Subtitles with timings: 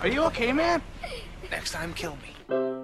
[0.00, 0.80] Are you okay, man?
[1.50, 2.77] Next time, kill me.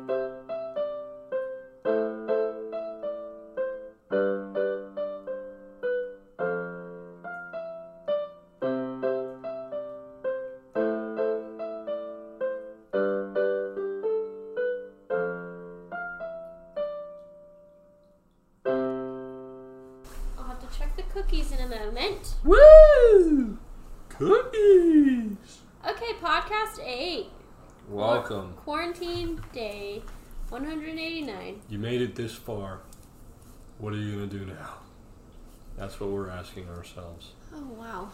[32.14, 32.80] It this far.
[33.78, 34.74] What are you gonna do now?
[35.76, 37.32] That's what we're asking ourselves.
[37.54, 38.10] Oh, wow.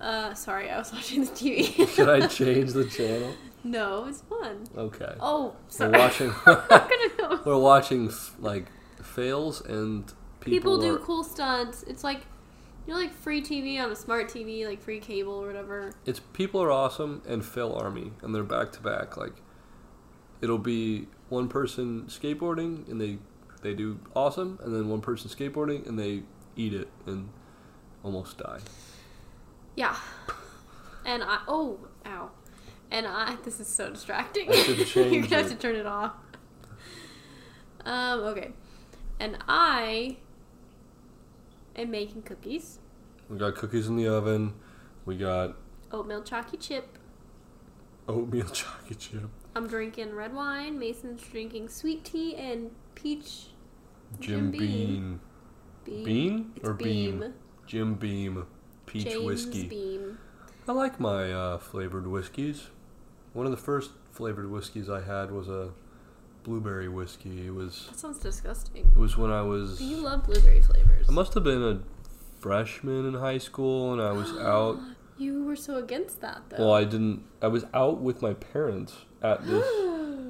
[0.00, 1.88] Uh, sorry, I was watching the TV.
[1.88, 3.32] Should I change the channel?
[3.62, 4.66] no, it's fun.
[4.76, 5.14] Okay.
[5.20, 6.32] Oh, We're watching.
[6.44, 7.40] Go.
[7.44, 8.10] we're watching
[8.40, 8.66] like
[9.02, 10.04] fails and
[10.40, 11.82] people, People do are- cool stunts.
[11.84, 12.20] It's like,
[12.86, 15.94] you know, like free TV on a smart TV, like free cable or whatever.
[16.04, 19.16] It's people are awesome and fail army, and they're back to back.
[19.16, 19.32] Like
[20.42, 23.18] it'll be one person skateboarding and they
[23.62, 26.22] they do awesome, and then one person skateboarding and they
[26.54, 27.28] eat it and
[28.02, 28.60] almost die.
[29.74, 29.96] Yeah.
[31.06, 32.30] And I, oh, ow.
[32.90, 34.50] And I, this is so distracting.
[34.94, 36.12] You're gonna have to turn it off.
[37.84, 38.52] Um, okay.
[39.18, 40.18] And I
[41.76, 42.78] am making cookies.
[43.28, 44.52] We got cookies in the oven.
[45.06, 45.56] We got
[45.90, 46.98] Oatmeal chalky chip.
[48.08, 50.78] oatmeal chocolate chip, I'm drinking red wine.
[50.78, 53.46] Mason's drinking sweet tea and peach
[54.18, 55.20] Jim, Jim Beam.
[55.84, 56.04] Bean, bean.
[56.04, 57.34] Bean It's or Beam?
[57.66, 58.46] Jim Beam,
[58.86, 59.68] peach James whiskey.
[59.68, 60.18] Beam.
[60.66, 62.68] I like my uh, flavored whiskeys.
[63.32, 65.70] One of the first flavored whiskeys I had was a
[66.42, 67.46] blueberry whiskey.
[67.46, 68.90] It was That sounds disgusting.
[68.94, 71.08] it was when I was But you love blueberry flavors.
[71.08, 71.80] I must have been a
[72.40, 74.78] freshman in high school, and I was out.
[75.16, 76.56] You were so against that, though.
[76.58, 77.22] Well, I didn't.
[77.40, 78.94] I was out with my parents
[79.24, 79.66] at this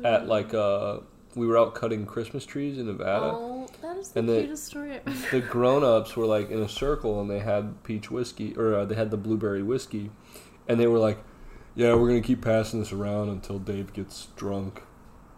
[0.05, 0.99] at like uh
[1.35, 3.33] we were out cutting Christmas trees in Nevada.
[3.35, 5.17] Oh, that is the And the- cutest story ever.
[5.33, 8.95] the grown-ups were like in a circle and they had peach whiskey or uh, they
[8.95, 10.11] had the blueberry whiskey
[10.69, 11.19] and they were like
[11.75, 14.83] yeah we're gonna keep passing this around until dave gets drunk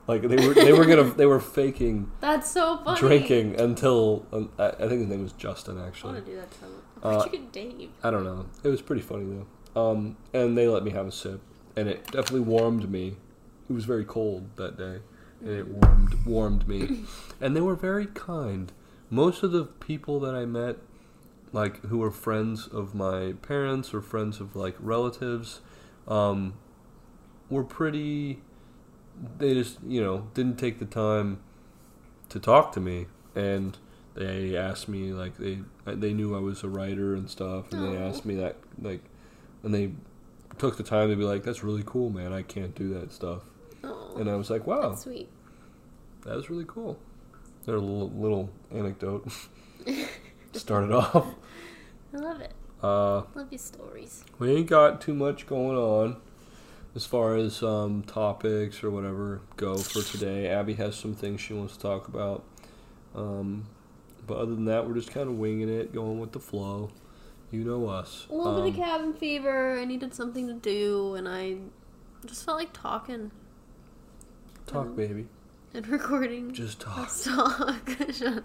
[0.06, 3.00] like they were they were gonna they were faking That's so funny.
[3.00, 6.36] drinking until um, I, I think his name was justin I actually want to do
[6.36, 6.72] that to him.
[7.02, 7.90] Uh, Dave?
[8.02, 11.12] i don't know it was pretty funny though um, and they let me have a
[11.12, 11.40] sip
[11.74, 13.16] and it definitely warmed me
[13.68, 15.00] it was very cold that day
[15.40, 17.00] and it warmed warmed me.
[17.40, 18.72] And they were very kind.
[19.10, 20.76] Most of the people that i met
[21.52, 25.60] like who were friends of my parents or friends of like relatives
[26.08, 26.54] um,
[27.50, 28.40] were pretty
[29.38, 31.40] they just you know didn't take the time
[32.30, 33.06] to talk to me.
[33.34, 33.76] And
[34.14, 37.98] they asked me like they they knew I was a writer and stuff and they
[37.98, 39.04] asked me that like
[39.62, 39.92] and they
[40.56, 42.32] took the time to be like that's really cool man.
[42.32, 43.42] I can't do that stuff
[44.18, 45.28] and I was like wow that's sweet.
[46.24, 46.98] that was really cool
[47.64, 49.28] their little little anecdote
[50.52, 51.26] started off
[52.14, 52.52] I love it.
[52.82, 54.24] uh Love these stories.
[54.38, 56.16] we ain't got too much going on
[56.94, 60.48] as far as um, topics or whatever go for today.
[60.48, 62.42] Abby has some things she wants to talk about.
[63.14, 63.66] Um,
[64.26, 66.88] but other than that, we're just kind of winging it, going with the flow.
[67.50, 68.26] You know us.
[68.30, 69.78] A little bit of Um, cabin fever.
[69.78, 71.56] I needed something to do, and I
[72.24, 73.30] just felt like talking
[74.66, 75.26] talk, baby.
[75.74, 76.52] and recording.
[76.52, 76.98] Just talk.
[76.98, 77.88] Let's talk.
[78.12, 78.44] Shut up.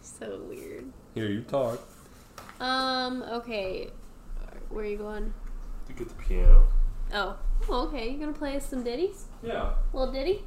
[0.00, 0.92] So weird.
[1.14, 1.80] Here, you talk.
[2.60, 3.22] Um.
[3.24, 3.90] Okay.
[4.70, 5.32] Where are you going?
[5.88, 6.64] To get the piano.
[7.12, 7.36] Oh.
[7.68, 8.10] Oh, okay.
[8.10, 9.26] You're gonna play us some ditties?
[9.42, 9.72] Yeah.
[9.92, 10.42] A little ditty.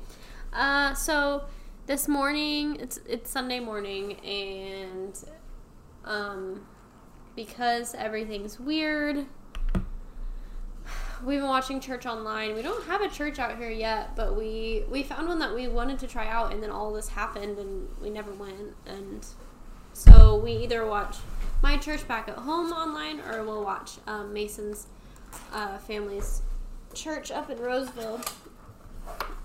[0.53, 1.43] Uh, so
[1.85, 5.17] this morning, it's it's Sunday morning, and
[6.05, 6.65] um,
[7.35, 9.25] because everything's weird,
[11.23, 12.55] we've been watching church online.
[12.55, 15.67] We don't have a church out here yet, but we we found one that we
[15.67, 18.75] wanted to try out, and then all this happened, and we never went.
[18.85, 19.25] And
[19.93, 21.17] so we either watch
[21.61, 24.87] my church back at home online, or we'll watch um, Mason's
[25.53, 26.41] uh, family's
[26.93, 28.21] church up in Roseville.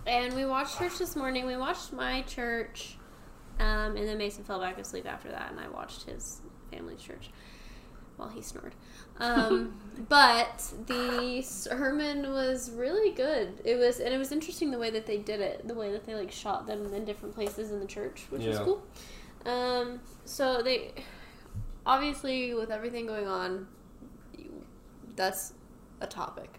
[0.06, 1.46] And we watched church this morning.
[1.46, 2.96] We watched my church,
[3.60, 6.40] um, and then Mason fell back asleep after that, and I watched his
[6.70, 7.30] family's church
[8.16, 8.75] while he snored.
[9.22, 9.74] Um,
[10.08, 13.60] but the sermon was really good.
[13.64, 16.04] It was, and it was interesting the way that they did it, the way that
[16.04, 18.82] they like shot them in different places in the church, which was cool.
[19.46, 20.92] Um, so they,
[21.86, 23.66] obviously, with everything going on,
[25.16, 25.52] that's
[26.00, 26.58] a topic,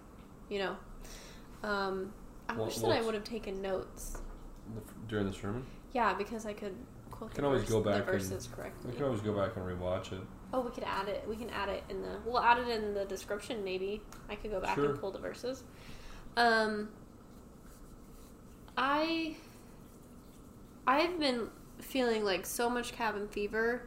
[0.50, 0.76] you know.
[1.64, 2.14] Um,
[2.50, 4.18] I wish that I would have taken notes.
[5.08, 5.66] During the sermon?
[5.94, 6.76] Yeah, because I could
[7.12, 8.94] quote Can the, always verse- go back and- correctly.
[8.94, 10.22] can always go back and rewatch it.
[10.54, 11.26] Oh, we could add it.
[11.28, 12.20] We can add it in the.
[12.26, 13.64] We'll add it in the description.
[13.64, 14.92] Maybe I could go back Sure.
[14.92, 15.64] and pull the verses.
[16.38, 16.90] Um,
[18.78, 19.36] I
[20.86, 23.82] I've been feeling like so much cabin fever,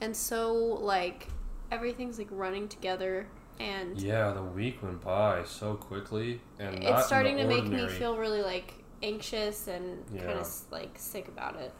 [0.00, 1.28] and so like
[1.70, 3.28] everything's like running together,
[3.60, 7.88] and Yeah, the week went by so quickly, and not it's starting to make me
[7.88, 11.72] feel really like anxious and kind of like sick about it.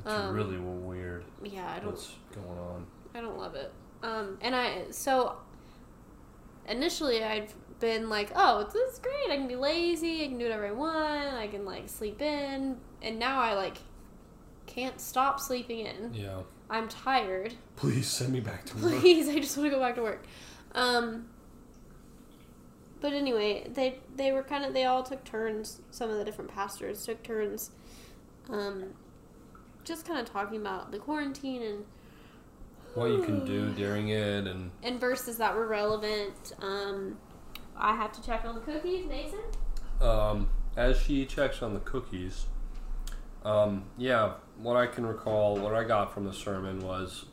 [0.00, 1.24] It's um, really weird.
[1.42, 2.86] Yeah, I don't What's going on?
[3.14, 3.72] I don't love it.
[4.02, 5.36] Um, and I so
[6.68, 9.30] initially I'd been like, oh, this is great.
[9.30, 10.24] I can be lazy.
[10.24, 11.34] I can do whatever I want.
[11.34, 12.76] I can like sleep in.
[13.02, 13.78] And now I like
[14.66, 16.12] can't stop sleeping in.
[16.14, 16.42] Yeah.
[16.70, 17.54] I'm tired.
[17.76, 19.00] Please send me back to work.
[19.00, 20.26] Please, I just want to go back to work.
[20.72, 21.28] Um,
[23.00, 25.80] but anyway, they they were kind of they all took turns.
[25.90, 27.70] Some of the different pastors took turns,
[28.50, 28.94] um,
[29.84, 31.84] just kind of talking about the quarantine and
[32.98, 36.52] what you can do during it, and and verses that were relevant.
[36.60, 37.18] Um,
[37.76, 39.40] I have to check on the cookies, Nathan.
[40.00, 42.46] um, as she checks on the cookies,
[43.44, 47.24] um, yeah, what I can recall, what I got from the sermon was,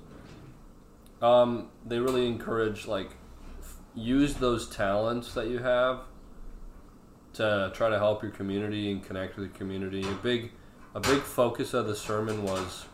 [1.21, 3.11] um, they really encourage like
[3.59, 6.01] f- use those talents that you have
[7.33, 10.01] to try to help your community and connect with the community.
[10.07, 10.51] A big,
[10.93, 12.85] a big focus of the sermon was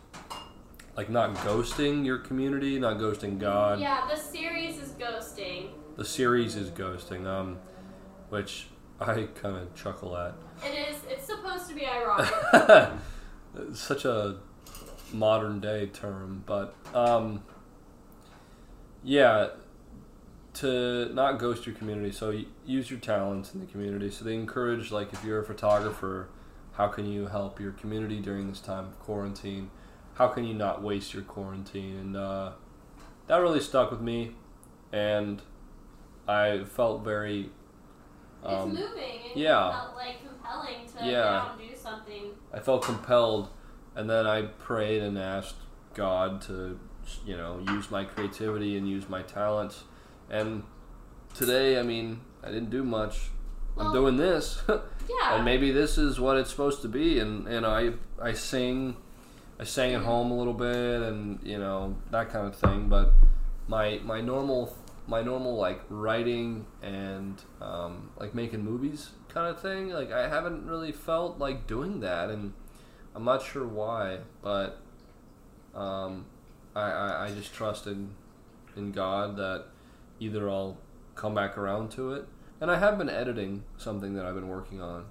[0.96, 3.80] like not ghosting your community, not ghosting God.
[3.80, 5.68] Yeah, the series is ghosting.
[5.96, 7.58] The series is ghosting, um,
[8.28, 8.66] which
[9.00, 10.34] I kind of chuckle at.
[10.64, 10.96] It is.
[11.08, 12.98] It's supposed to be ironic.
[13.74, 14.36] Such a
[15.12, 17.42] modern day term, but um,
[19.02, 19.48] yeah,
[20.54, 22.12] to not ghost your community.
[22.12, 24.10] So use your talents in the community.
[24.10, 26.28] So they encourage, like, if you're a photographer,
[26.72, 29.70] how can you help your community during this time of quarantine?
[30.14, 31.96] How can you not waste your quarantine?
[31.96, 32.52] And uh,
[33.26, 34.32] that really stuck with me,
[34.92, 35.40] and
[36.28, 37.50] I felt very.
[38.44, 39.20] Um, it's moving.
[39.32, 39.70] And yeah.
[39.72, 41.10] compel- like compelling to Yeah.
[41.10, 42.22] get out and do something.
[42.52, 43.48] I felt compelled,
[43.94, 45.56] and then I prayed and asked
[45.94, 46.78] God to,
[47.24, 49.84] you know, use my creativity and use my talents.
[50.28, 50.64] And
[51.34, 53.30] today, I mean, I didn't do much.
[53.78, 55.36] I'm doing this, Yeah.
[55.36, 57.18] and maybe this is what it's supposed to be.
[57.20, 58.96] And and I I sing,
[59.62, 62.88] I sang at home a little bit, and you know that kind of thing.
[62.88, 63.12] But
[63.68, 64.76] my my normal
[65.06, 70.66] my normal like writing and um, like making movies kind of thing like i haven't
[70.66, 72.52] really felt like doing that and
[73.14, 74.78] i'm not sure why but
[75.74, 76.26] um,
[76.76, 78.14] I, I, I just trust in
[78.76, 79.64] in god that
[80.20, 80.76] either i'll
[81.14, 82.26] come back around to it
[82.60, 85.06] and i have been editing something that i've been working on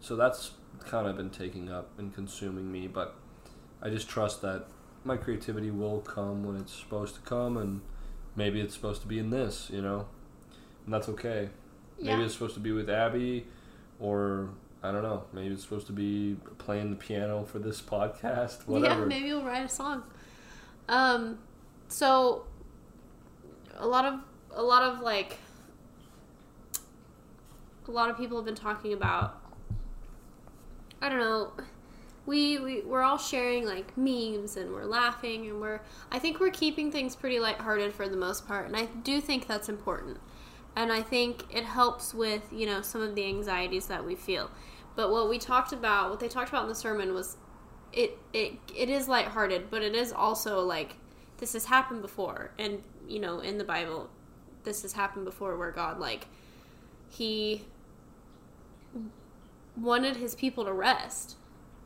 [0.00, 0.50] so that's
[0.80, 3.19] kind of been taking up and consuming me but
[3.82, 4.66] i just trust that
[5.04, 7.80] my creativity will come when it's supposed to come and
[8.36, 10.06] maybe it's supposed to be in this, you know,
[10.84, 11.48] and that's okay.
[11.98, 12.12] Yeah.
[12.12, 13.46] Maybe it's supposed to be with Abby,
[13.98, 14.50] or
[14.82, 15.24] I don't know.
[15.32, 18.66] Maybe it's supposed to be playing the piano for this podcast.
[18.66, 19.00] Whatever.
[19.00, 20.02] Yeah, maybe you'll write a song.
[20.88, 21.38] Um,
[21.88, 22.44] so
[23.76, 24.20] a lot of
[24.52, 25.38] a lot of like
[27.86, 29.36] a lot of people have been talking about.
[31.02, 31.52] I don't know.
[32.26, 35.80] We, we we're all sharing like memes and we're laughing and we're
[36.12, 39.46] I think we're keeping things pretty lighthearted for the most part and I do think
[39.46, 40.18] that's important.
[40.76, 44.50] And I think it helps with, you know, some of the anxieties that we feel.
[44.94, 47.36] But what we talked about, what they talked about in the sermon was
[47.92, 50.96] it it it is lighthearted, but it is also like
[51.38, 54.10] this has happened before, and you know in the Bible,
[54.64, 56.26] this has happened before where God like
[57.08, 57.64] he
[59.76, 61.36] wanted his people to rest,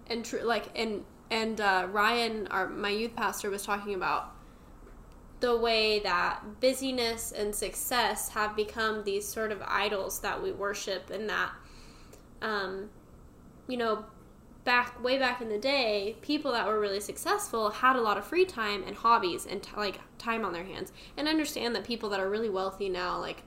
[0.09, 4.33] and tr- like and and uh, Ryan, our my youth pastor, was talking about
[5.41, 11.11] the way that busyness and success have become these sort of idols that we worship,
[11.11, 11.51] and that
[12.43, 12.91] um,
[13.69, 14.05] you know
[14.65, 18.25] back way back in the day, people that were really successful had a lot of
[18.25, 20.93] free time and hobbies and t- like time on their hands.
[21.17, 23.43] And I understand that people that are really wealthy now, like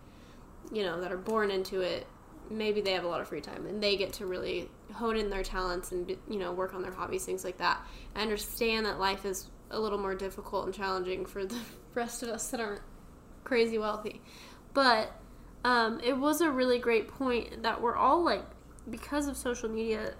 [0.72, 2.06] you know, that are born into it,
[2.50, 5.30] maybe they have a lot of free time and they get to really hone in
[5.30, 7.80] their talents and you know work on their hobbies, things like that.
[8.16, 11.60] I understand that life is a little more difficult and challenging for the
[11.94, 12.82] rest of us that aren't
[13.44, 14.22] crazy wealthy,
[14.74, 15.12] but
[15.64, 18.44] um, it was a really great point that we're all like
[18.90, 20.14] because of social media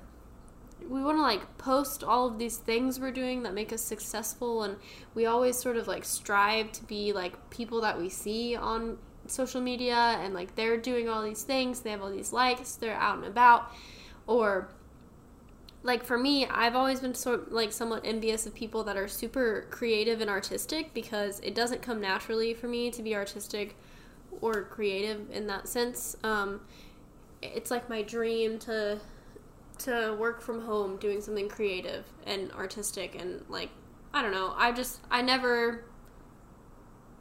[0.90, 4.64] we want to like post all of these things we're doing that make us successful
[4.64, 4.78] and
[5.16, 9.60] we always sort of like strive to be like people that we see on social
[9.60, 13.18] media and like they're doing all these things they have all these likes they're out
[13.18, 13.72] and about
[14.28, 14.70] or
[15.84, 19.66] like for me i've always been sort like somewhat envious of people that are super
[19.70, 23.76] creative and artistic because it doesn't come naturally for me to be artistic
[24.42, 26.62] or creative in that sense um,
[27.42, 29.00] it's like my dream to
[29.80, 33.70] to work from home doing something creative and artistic and like
[34.14, 34.54] I don't know.
[34.56, 35.84] I just I never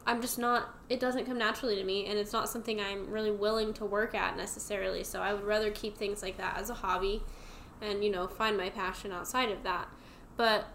[0.07, 3.29] I'm just not it doesn't come naturally to me and it's not something I'm really
[3.29, 5.03] willing to work at necessarily.
[5.03, 7.21] So I would rather keep things like that as a hobby
[7.81, 9.89] and you know find my passion outside of that.
[10.37, 10.69] But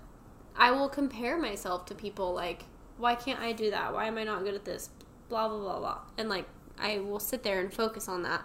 [0.55, 2.67] I will compare myself to people like
[2.99, 3.95] why can't I do that?
[3.95, 4.91] Why am I not good at this?
[5.31, 5.99] Blah blah blah blah.
[6.19, 6.45] And like
[6.79, 8.43] I will sit there and focus on that.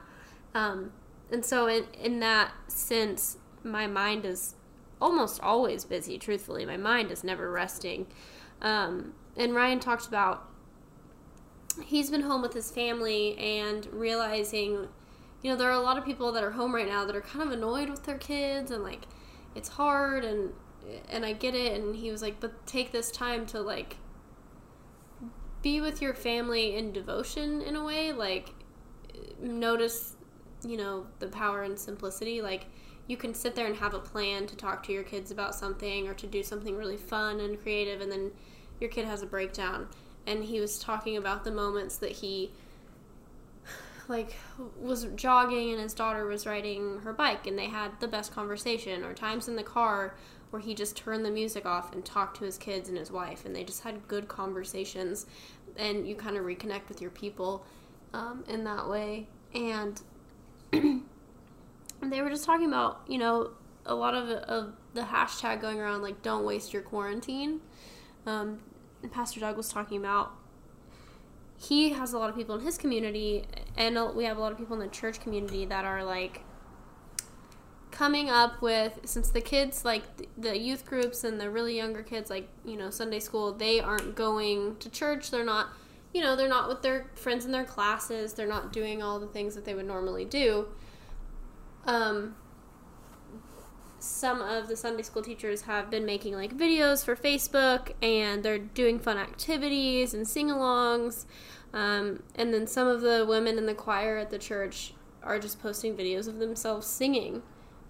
[0.56, 0.94] Um,
[1.29, 4.56] and so in in that sense, my mind is
[5.01, 6.17] almost always busy.
[6.17, 8.08] Truthfully, my mind is never resting.
[8.62, 10.50] Um, and Ryan talked about
[11.86, 14.88] he's been home with his family and realizing,
[15.41, 17.22] you know, there are a lot of people that are home right now that are
[17.22, 19.07] kind of annoyed with their kids and like
[19.55, 20.53] it's hard and
[21.10, 21.79] and I get it.
[21.79, 23.98] And he was like, but take this time to like
[25.62, 28.50] be with your family in devotion in a way like
[29.39, 30.15] notice
[30.63, 32.67] you know the power and simplicity like
[33.07, 36.07] you can sit there and have a plan to talk to your kids about something
[36.07, 38.31] or to do something really fun and creative and then
[38.79, 39.88] your kid has a breakdown
[40.27, 42.51] and he was talking about the moments that he
[44.07, 44.36] like
[44.79, 49.03] was jogging and his daughter was riding her bike and they had the best conversation
[49.03, 50.13] or times in the car
[50.50, 53.46] where he just turned the music off and talked to his kids and his wife,
[53.46, 55.25] and they just had good conversations,
[55.75, 57.65] and you kind of reconnect with your people
[58.13, 59.27] um, in that way.
[59.53, 60.01] And
[60.72, 63.51] they were just talking about, you know,
[63.86, 67.62] a lot of, of the hashtag going around like "Don't waste your quarantine."
[68.25, 68.60] Um,
[69.12, 70.32] Pastor Doug was talking about
[71.60, 74.58] he has a lot of people in his community, and we have a lot of
[74.58, 76.42] people in the church community that are like
[77.89, 80.04] coming up with since the kids like
[80.38, 84.16] the youth groups and the really younger kids like you know sunday school they aren't
[84.16, 85.32] going to church.
[85.32, 85.70] They're not
[86.13, 88.34] you know they're not with their friends in their classes.
[88.34, 90.68] They're not doing all the things that they would normally do.
[91.86, 92.36] Um
[94.00, 98.60] some of the sunday school teachers have been making like videos for facebook and they're
[98.60, 101.25] doing fun activities and sing-alongs
[101.74, 105.62] um, and then some of the women in the choir at the church are just
[105.62, 107.42] posting videos of themselves singing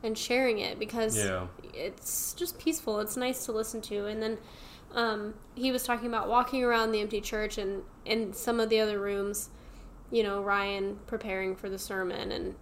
[0.04, 1.48] and sharing it because Yeah.
[1.74, 3.00] it's just peaceful.
[3.00, 4.06] It's nice to listen to.
[4.06, 4.38] And then
[4.94, 8.80] um, he was talking about walking around the empty church and in some of the
[8.80, 9.50] other rooms,
[10.12, 12.56] you know, Ryan preparing for the sermon and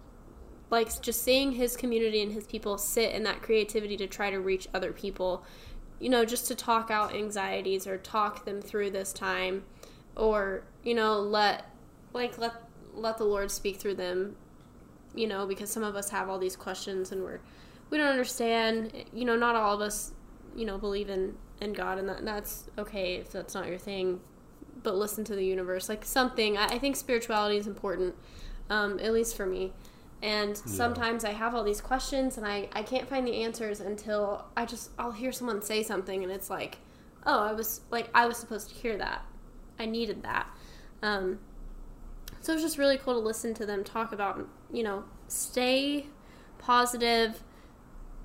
[0.70, 4.40] like just seeing his community and his people sit in that creativity to try to
[4.40, 5.44] reach other people,
[6.00, 9.64] you know, just to talk out anxieties or talk them through this time
[10.16, 11.66] or, you know, let
[12.12, 12.54] like let
[12.94, 14.36] let the Lord speak through them
[15.16, 17.40] you know, because some of us have all these questions and we're
[17.90, 18.92] we don't understand.
[19.12, 20.12] You know, not all of us,
[20.54, 24.20] you know, believe in in God, and that, that's okay if that's not your thing.
[24.82, 26.56] But listen to the universe, like something.
[26.56, 28.14] I, I think spirituality is important,
[28.70, 29.72] um, at least for me.
[30.22, 34.46] And sometimes I have all these questions, and I I can't find the answers until
[34.56, 36.78] I just I'll hear someone say something, and it's like,
[37.26, 39.22] oh, I was like I was supposed to hear that.
[39.78, 40.48] I needed that.
[41.02, 41.38] Um,
[42.40, 46.06] so it's just really cool to listen to them talk about, you know, stay
[46.58, 47.42] positive,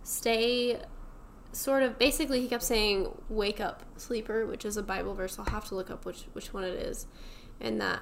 [0.04, 0.80] stay
[1.52, 5.38] sort of basically he kept saying wake up sleeper, which is a Bible verse.
[5.38, 7.08] I'll have to look up which which one it is.
[7.60, 8.02] And that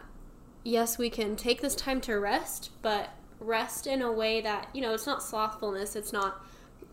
[0.63, 4.81] yes, we can take this time to rest, but rest in a way that, you
[4.81, 6.43] know, it's not slothfulness, it's not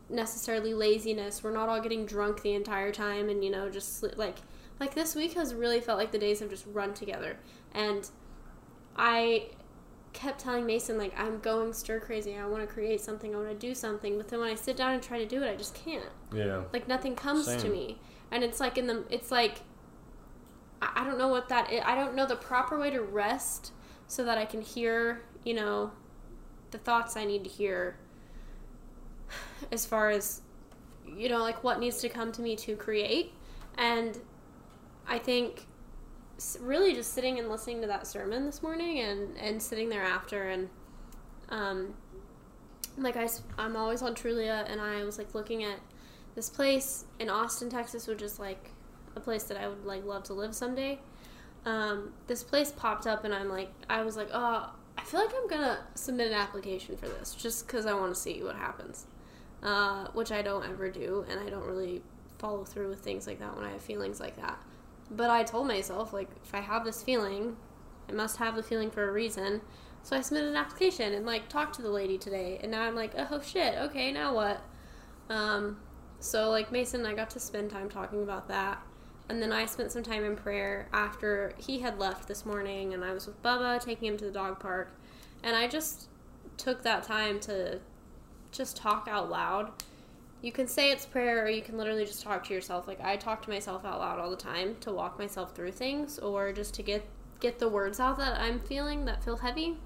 [0.09, 1.43] necessarily laziness.
[1.43, 4.37] We're not all getting drunk the entire time and, you know, just like
[4.79, 7.39] like this week has really felt like the days have just run together.
[7.73, 8.09] And
[8.97, 9.49] I
[10.13, 12.37] kept telling Mason like I'm going stir crazy.
[12.37, 13.35] I want to create something.
[13.35, 14.17] I want to do something.
[14.17, 16.05] But then when I sit down and try to do it, I just can't.
[16.35, 16.63] Yeah.
[16.73, 17.99] Like nothing comes to me.
[18.31, 19.61] And it's like in the it's like
[20.81, 21.83] I I don't know what that is.
[21.85, 23.73] I don't know the proper way to rest
[24.07, 25.91] so that I can hear, you know,
[26.71, 27.97] the thoughts I need to hear
[29.73, 30.43] as far as
[31.07, 33.33] you know, like what needs to come to me to create.
[33.79, 34.19] And
[35.07, 35.67] I think
[36.61, 40.51] really just sitting and listening to that sermon this morning and and sitting there after
[40.51, 40.69] and
[41.49, 41.95] um
[42.99, 45.79] like I I'm always on Trulia and I was like looking at
[46.35, 48.71] this place in Austin, Texas, which is like
[49.15, 50.99] a place that I would like love to live someday.
[51.65, 54.71] Um, this place popped up and I'm like I was like, "Oh,
[55.07, 58.43] feel like I'm to submit an application for this just cuz I want to see
[58.43, 59.07] what happens."
[59.63, 62.03] Uh, which I don't ever do and I don't really
[62.39, 64.59] follow through with things like that when I have feelings like that.
[65.11, 67.57] But I told myself, like, if I have this feeling,
[68.09, 69.63] I must have the feeling for a reason.
[70.03, 72.59] So I submitted an application and, like, talked to the lady today.
[72.63, 74.63] And now I'm like, oh, shit, okay, now what?
[75.29, 75.79] Um,
[76.21, 78.83] so, like, Mason and I got to spend time talking about that.
[79.29, 82.95] And then I spent some time in prayer after he had left this morning.
[82.95, 84.97] And I was with Bubba, taking him to the dog park.
[85.43, 86.09] And I just
[86.57, 87.81] took that time to
[88.53, 89.73] just talk out loud.
[90.43, 92.87] You can say it's prayer or you can literally just talk to yourself.
[92.87, 96.19] Like I talk to myself out loud all the time to walk myself through things
[96.19, 97.07] or just to get
[97.39, 99.77] get the words out that I'm feeling that feel heavy.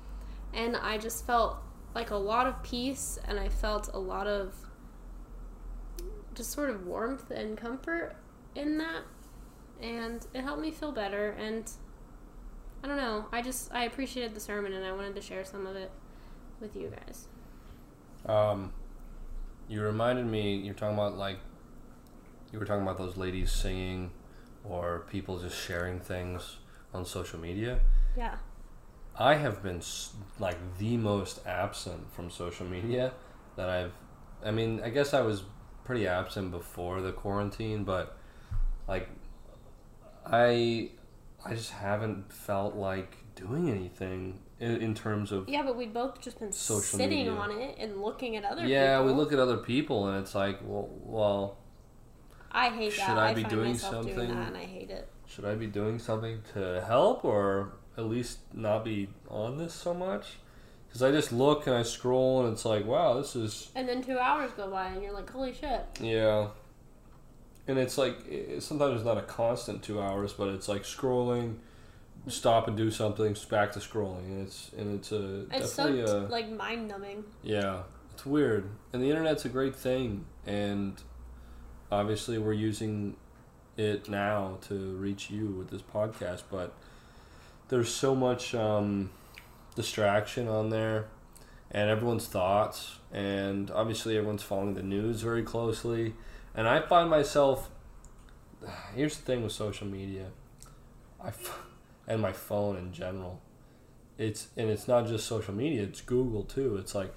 [0.52, 1.56] And I just felt
[1.94, 4.54] like a lot of peace and I felt a lot of
[6.34, 8.14] just sort of warmth and comfort
[8.54, 9.02] in that.
[9.82, 11.70] And it helped me feel better and
[12.82, 13.26] I don't know.
[13.32, 15.90] I just I appreciated the sermon and I wanted to share some of it
[16.60, 17.28] with you guys.
[18.26, 18.72] Um,
[19.68, 20.56] you reminded me.
[20.56, 21.38] You're talking about like,
[22.52, 24.10] you were talking about those ladies singing,
[24.64, 26.56] or people just sharing things
[26.92, 27.80] on social media.
[28.16, 28.36] Yeah.
[29.18, 29.82] I have been
[30.38, 33.12] like the most absent from social media
[33.56, 33.92] that I've.
[34.44, 35.42] I mean, I guess I was
[35.84, 38.16] pretty absent before the quarantine, but
[38.88, 39.08] like,
[40.26, 40.90] I,
[41.44, 46.20] I just haven't felt like doing anything in, in terms of Yeah, but we'd both
[46.20, 47.32] just been Social sitting media.
[47.32, 48.70] on it and looking at other people.
[48.70, 49.06] yeah, people.
[49.06, 51.56] we look at other people and it's like, well, well,
[52.52, 53.06] I hate that.
[53.06, 54.16] Should I I, be doing doing something?
[54.16, 55.08] that and I hate it.
[55.26, 59.94] should I be doing something to help or at least not be on this so
[59.94, 60.38] much?
[60.88, 64.02] Because I just look and I scroll and it's like, wow, this is And then
[64.02, 65.86] two hours go by and you're like, holy shit.
[66.00, 66.48] yeah.
[67.70, 71.58] And it's like it, sometimes it's not a constant two hours, but it's like scrolling,
[72.26, 76.12] stop and do something, back to scrolling, and it's and it's a It's so definitely
[76.12, 77.24] a like mind numbing.
[77.44, 78.68] yeah, it's weird.
[78.92, 81.00] And the internet's a great thing, and
[81.92, 83.16] obviously we're using
[83.76, 86.42] it now to reach you with this podcast.
[86.50, 86.74] But
[87.68, 89.10] there's so much um,
[89.76, 91.06] distraction on there,
[91.70, 96.14] and everyone's thoughts, and obviously everyone's following the news very closely.
[96.54, 97.70] And I find myself.
[98.94, 100.26] Here's the thing with social media,
[101.22, 101.32] I
[102.06, 103.40] and my phone in general.
[104.18, 106.76] It's and it's not just social media; it's Google too.
[106.76, 107.14] It's like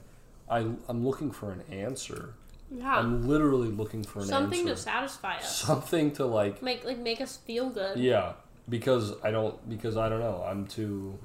[0.50, 2.36] I I'm looking for an answer.
[2.72, 2.98] Yeah.
[2.98, 4.34] I'm literally looking for an answer.
[4.36, 5.58] Something to satisfy us.
[5.60, 7.98] Something to like Make like make us feel good.
[8.00, 8.34] yeah,
[8.70, 10.46] because I don't because I don't know.
[10.48, 11.20] I'm too.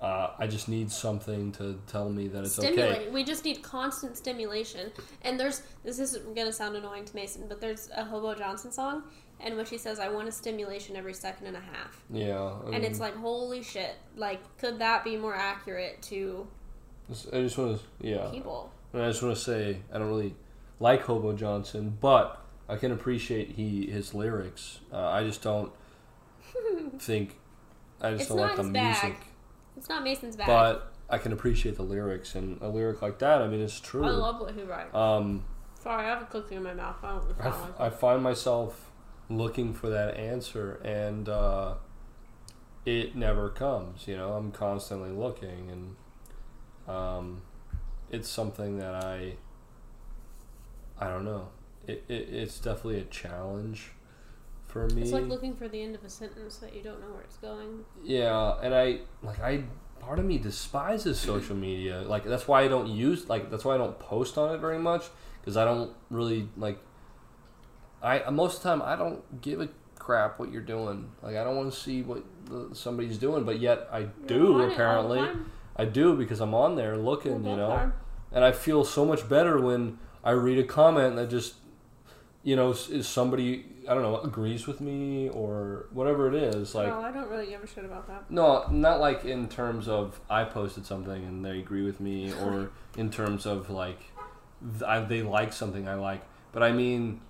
[0.00, 2.98] Uh, I just need something to tell me that it's Stimulate.
[2.98, 3.08] okay.
[3.10, 4.92] We just need constant stimulation.
[5.22, 9.02] And there's this isn't gonna sound annoying to Mason, but there's a Hobo Johnson song
[9.44, 12.74] in which he says, "I want a stimulation every second and a half," Yeah, I
[12.76, 13.96] and it's like, holy shit!
[14.16, 16.46] Like, could that be more accurate to
[17.32, 18.28] I just want to yeah.
[18.30, 18.70] people?
[18.92, 20.36] And I just want to say I don't really
[20.78, 24.78] like Hobo Johnson, but I can appreciate he his lyrics.
[24.92, 25.72] Uh, I just don't
[26.98, 27.36] think
[28.00, 29.02] I just It's don't like the music.
[29.02, 29.16] bag.
[29.78, 30.48] It's not Mason's bag.
[30.48, 33.40] But I can appreciate the lyrics and a lyric like that.
[33.40, 34.04] I mean, it's true.
[34.04, 34.94] I love what he writes.
[34.94, 35.44] um,
[35.80, 36.96] Sorry, I have a cookie in my mouth.
[37.02, 38.90] I don't I, f- I find myself
[39.30, 41.74] looking for that answer, and uh,
[42.84, 44.08] it never comes.
[44.08, 45.70] You know, I'm constantly looking,
[46.88, 47.42] and um,
[48.10, 49.36] it's something that I
[50.98, 51.50] I don't know.
[51.86, 53.92] It, it it's definitely a challenge
[54.68, 55.02] for me.
[55.02, 57.36] It's like looking for the end of a sentence that you don't know where it's
[57.38, 57.84] going.
[58.04, 59.64] Yeah, and I like I
[60.00, 62.02] part of me despises social media.
[62.02, 64.78] Like that's why I don't use like that's why I don't post on it very
[64.78, 65.06] much
[65.40, 66.78] because I don't really like.
[68.02, 71.10] I most of the time I don't give a crap what you're doing.
[71.22, 74.44] Like I don't want to see what the, somebody's doing, but yet I do You're
[74.44, 75.20] on it all the apparently.
[75.78, 77.94] I do because I'm on there looking, you know, are.
[78.32, 81.54] and I feel so much better when I read a comment that just,
[82.48, 86.74] you know, is somebody I don't know agrees with me or whatever it is.
[86.74, 88.30] Like no, I don't really give a shit about that.
[88.30, 92.70] no, not like in terms of I posted something and they agree with me, or
[92.96, 94.00] in terms of like
[94.86, 96.22] I, they like something I like.
[96.52, 97.20] But I mean,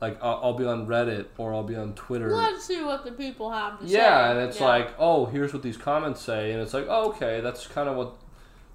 [0.00, 2.30] like I'll, I'll be on Reddit or I'll be on Twitter.
[2.30, 3.94] Let's see what the people have to say.
[3.94, 4.66] Yeah, and it's Yeah.
[4.68, 7.96] like, oh, here's what these comments say, and it's like, oh, okay, that's kind of
[7.96, 8.14] what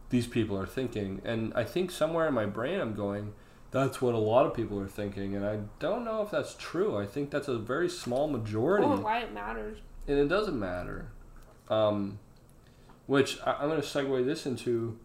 [0.10, 1.22] these people are thinking.
[1.24, 3.34] And I think somewhere in my brain, I'm going,
[3.76, 6.98] that's what a lot of people are thinking, and I don't know if that's true.
[6.98, 9.80] I think that's a very small majority or why it matters.
[10.08, 11.10] and it doesn't matter.
[11.70, 12.20] Um,
[13.06, 14.98] which I, I'm going to segue this into.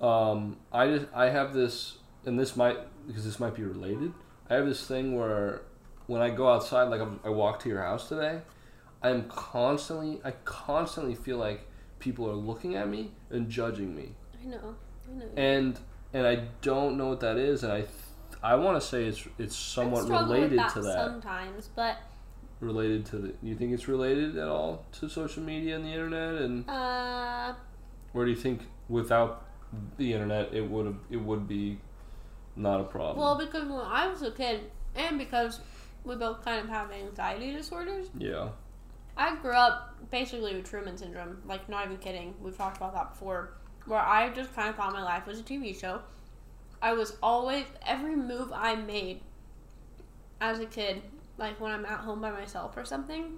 [0.00, 4.14] Um, I just I have this, and this might because this might be related.
[4.48, 5.60] I have this thing where
[6.06, 8.40] when I go outside, like I'm, I walk to your house today,
[9.02, 11.66] I'm constantly I constantly feel like
[11.98, 14.74] people are looking at me and judging me, I know.
[15.06, 15.26] I know.
[15.36, 15.78] and
[16.12, 17.80] and I don't know what that is, and I.
[17.82, 17.90] Th-
[18.42, 21.98] I want to say it's it's somewhat related that to that sometimes, but
[22.60, 26.42] related to the you think it's related at all to social media and the internet
[26.42, 27.54] and uh,
[28.14, 29.46] or do you think without
[29.98, 31.78] the internet it would have it would be
[32.56, 35.60] not a problem well, because when I was a kid, and because
[36.04, 38.48] we both kind of have anxiety disorders, yeah
[39.16, 41.42] I grew up basically with Truman syndrome.
[41.44, 42.34] Like, not even kidding.
[42.40, 43.52] We've talked about that before.
[43.90, 46.00] Where I just kind of thought my life was a TV show.
[46.80, 49.20] I was always every move I made
[50.40, 51.02] as a kid,
[51.36, 53.34] like when I'm at home by myself or something,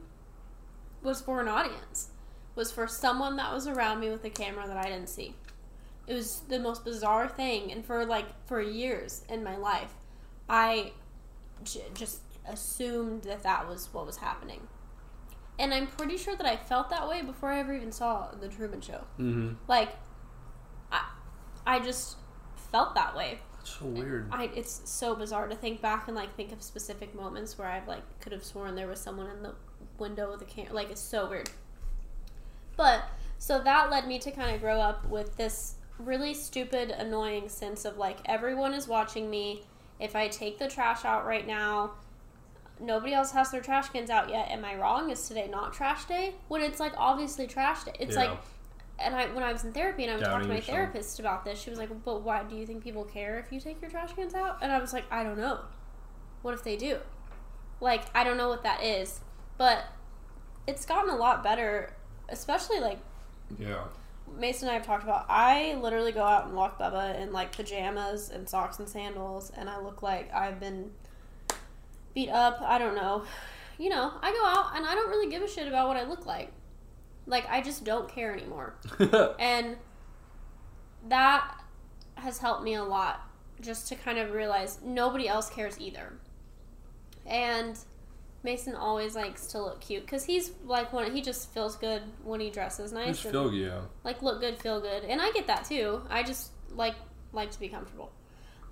[1.03, 2.11] was for an audience.
[2.55, 5.35] Was for someone that was around me with a camera that I didn't see.
[6.07, 9.95] It was the most bizarre thing, and for like for years in my life,
[10.49, 10.93] I
[11.65, 14.69] j- just assumed that that was what was happening.
[15.59, 18.49] And I'm pretty sure that I felt that way before I ever even saw the
[18.49, 19.05] Truman Show.
[19.19, 19.55] Mm-hmm.
[19.69, 19.91] Like,
[21.66, 22.16] I just
[22.70, 23.38] felt that way.
[23.59, 24.29] That's so weird.
[24.33, 27.87] I it's so bizarre to think back and like think of specific moments where I've
[27.87, 29.55] like could have sworn there was someone in the
[29.98, 30.72] window with a camera.
[30.72, 31.51] Like it's so weird.
[32.77, 33.05] But
[33.38, 37.85] so that led me to kind of grow up with this really stupid, annoying sense
[37.85, 39.62] of like everyone is watching me.
[40.01, 41.92] If I take the trash out right now,
[42.81, 44.48] nobody else has their trash cans out yet.
[44.51, 45.11] Am I wrong?
[45.11, 46.35] Is today not trash day?
[46.48, 47.92] When it's like obviously trash day.
[48.01, 48.22] It's Yeah.
[48.22, 48.38] like
[49.05, 50.77] and I when I was in therapy and I was talking Doubting to my yourself.
[50.77, 53.61] therapist about this, she was like, "But why do you think people care if you
[53.61, 55.61] take your trash cans out?" And I was like, "I don't know.
[56.43, 56.99] What if they do?
[57.81, 59.21] Like, I don't know what that is,
[59.59, 59.85] but
[60.67, 61.95] it's gotten a lot better,
[62.29, 62.99] especially like
[63.59, 63.85] Yeah.
[64.38, 65.27] Mason and I have talked about.
[65.29, 69.69] I literally go out and walk Bubba in like pajamas and socks and sandals, and
[69.69, 70.93] I look like I've been
[72.15, 72.61] beat up.
[72.62, 73.25] I don't know.
[73.79, 76.05] You know, I go out and I don't really give a shit about what I
[76.05, 76.53] look like.
[77.27, 78.75] Like, I just don't care anymore.
[79.39, 79.77] And
[81.09, 81.61] that
[82.17, 83.29] has helped me a lot
[83.61, 86.13] just to kind of realize nobody else cares either.
[87.27, 87.79] And
[88.43, 91.13] Mason always likes to look cute because he's like one.
[91.13, 93.21] He just feels good when he dresses nice.
[93.21, 93.83] Just feel yeah.
[94.05, 96.03] like look good, feel good, and I get that too.
[96.11, 96.97] I just like
[97.33, 98.11] like to be comfortable,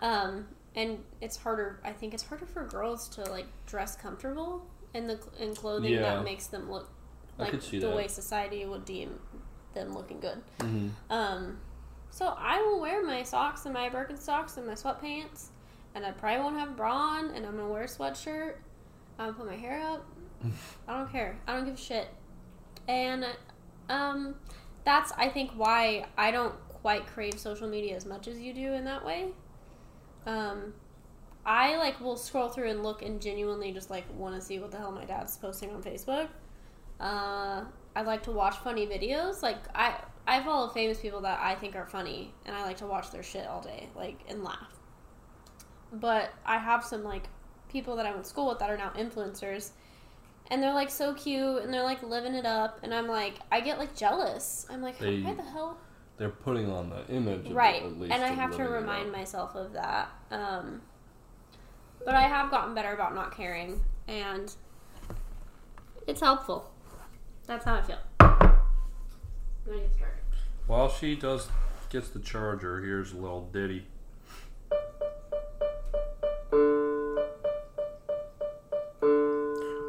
[0.01, 1.81] um, and it's harder.
[1.85, 6.01] I think it's harder for girls to like dress comfortable in the in clothing Yeah.
[6.01, 6.91] that makes them look
[7.39, 7.97] like the that.
[7.97, 9.19] way society would deem
[9.75, 10.43] them looking good.
[10.59, 10.89] Mm-hmm.
[11.11, 11.59] Um,
[12.11, 15.49] so I will wear my socks and my Birkenstocks and my sweatpants,
[15.95, 18.55] and I probably won't have a bra on, and I'm gonna wear a sweatshirt.
[19.19, 20.05] I'm gonna put my hair up.
[20.89, 21.39] I don't care.
[21.47, 22.09] I don't give a shit.
[22.89, 23.27] And
[23.89, 24.35] um,
[24.85, 28.73] that's I think why I don't quite crave social media as much as you do
[28.73, 29.29] in that way.
[30.27, 30.75] Um,
[31.45, 34.71] I like will scroll through and look and genuinely just like want to see what
[34.71, 36.29] the hell my dad's posting on Facebook.
[37.01, 37.65] Uh,
[37.97, 39.43] I like to watch funny videos.
[39.43, 39.95] Like I
[40.27, 43.23] I follow famous people that I think are funny, and I like to watch their
[43.23, 44.79] shit all day, like and laugh.
[45.93, 47.25] But I have some like
[47.69, 49.71] people that I went to school with that are now influencers,
[50.51, 53.61] and they're like so cute, and they're like living it up, and I'm like I
[53.61, 54.67] get like jealous.
[54.71, 55.79] I'm like They- why the hell
[56.19, 57.47] They're putting on the image.
[57.47, 60.83] Of right It, at least and i have to remind myself of that um,
[62.05, 64.55] but i have gotten better about not caring and
[66.07, 66.70] it's helpful
[67.47, 67.99] that's how i feel?
[70.67, 71.49] While she does
[71.91, 73.87] gets the charger, here's a little ditty.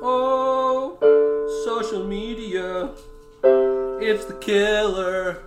[0.03, 0.97] Oh,
[1.65, 2.89] social media,
[4.01, 5.43] it's the killer.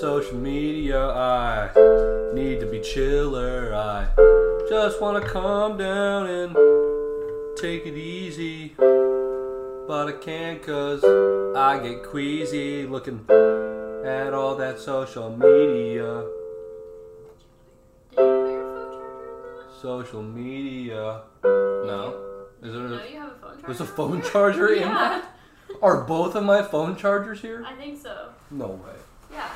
[0.00, 1.70] Social media, I
[2.34, 3.74] need to be chiller.
[3.74, 4.08] I
[4.68, 6.56] just wanna calm down and
[7.58, 8.74] take it easy.
[9.86, 11.02] But I can't cause
[11.56, 16.24] I get queasy looking at all that social media.
[18.10, 19.80] Did you put your phone charger in that?
[19.82, 21.22] Social media.
[21.42, 22.14] No.
[22.62, 23.66] Is there No, a, you have a phone charger.
[23.66, 25.24] there's a phone charger in Yeah, that?
[25.82, 27.64] Are both of my phone chargers here?
[27.66, 28.28] I think so.
[28.50, 28.92] No way.
[29.32, 29.48] Yeah.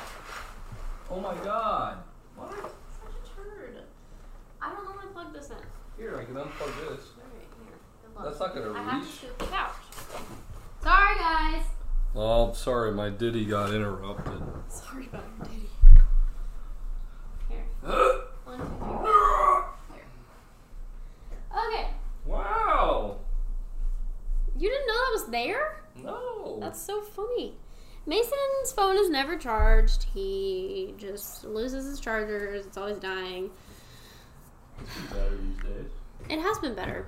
[1.09, 1.97] Oh my god.
[2.35, 2.51] What?
[2.51, 3.77] Such a turd.
[4.61, 5.55] I don't know how to plug this in.
[5.97, 7.05] Here, I can unplug this.
[7.15, 8.23] Alright, here.
[8.25, 8.77] That's not gonna reach.
[8.77, 9.15] I have to reach.
[9.15, 9.71] scoot the couch.
[11.15, 11.63] Sorry, guys.
[12.15, 14.41] Oh, sorry, my ditty got interrupted.
[14.69, 15.69] Sorry about your ditty.
[17.49, 17.65] Here.
[18.43, 18.65] One, two,
[19.87, 20.01] three.
[21.51, 21.87] Okay.
[22.25, 23.17] wow.
[24.57, 25.81] You didn't know that was there?
[26.01, 26.57] No.
[26.59, 27.53] That's so funny.
[28.05, 30.05] Mason's phone is never charged.
[30.13, 32.65] He just loses his chargers.
[32.65, 33.49] It's always dying.
[35.09, 35.91] better these days.
[36.29, 37.07] It has been better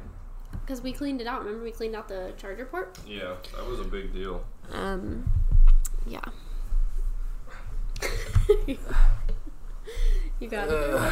[0.52, 1.44] because we cleaned it out.
[1.44, 2.98] Remember, we cleaned out the charger port.
[3.08, 4.44] Yeah, that was a big deal.
[4.72, 5.30] Um,
[6.06, 6.20] yeah.
[8.68, 11.12] you got it, there.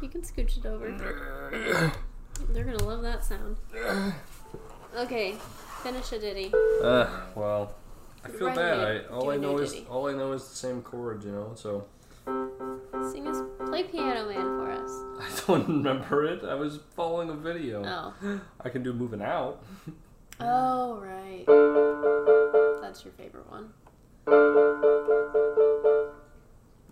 [0.00, 0.90] You can scooch it over.
[2.50, 3.56] They're gonna love that sound.
[4.96, 5.34] Okay,
[5.82, 6.52] finish a ditty.
[6.82, 7.74] Uh, well,
[8.24, 8.78] I feel Right, bad.
[8.78, 8.84] yeah.
[9.10, 9.86] I all Do I a know is ditty.
[9.88, 11.52] all I know is the same chord, you know.
[11.54, 11.86] So
[13.10, 14.90] Sing us, play Piano Man for us.
[15.20, 16.44] I don't remember it.
[16.44, 17.82] I was following a video.
[17.84, 18.40] Oh.
[18.60, 19.64] I can do moving out.
[20.40, 21.44] Oh, right.
[22.80, 23.70] That's your favorite one.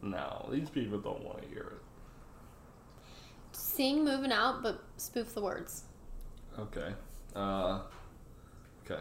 [0.02, 1.82] No, these people don't want to hear it.
[3.52, 5.84] Sing moving out, but spoof the words.
[6.58, 6.92] Okay.
[7.34, 7.80] Uh,
[8.84, 9.00] okay.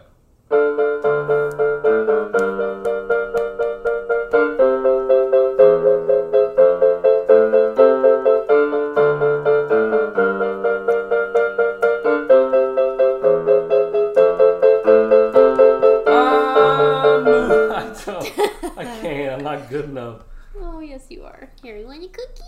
[19.69, 20.21] Not good enough.
[20.59, 21.51] Oh yes, you are.
[21.61, 22.43] Here, you want a cookie?